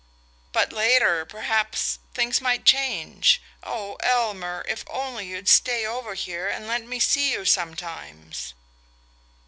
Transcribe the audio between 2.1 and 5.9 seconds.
things might change. Oh, Elmer, if only you'd stay